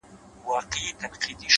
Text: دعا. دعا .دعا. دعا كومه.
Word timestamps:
دعا. 0.03 0.61
دعا 0.61 0.61
.دعا. 0.61 0.91
دعا 1.01 1.07
كومه. 1.21 1.49